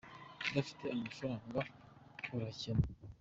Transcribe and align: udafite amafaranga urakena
udafite 0.47 0.83
amafaranga 0.89 1.59
urakena 2.35 2.85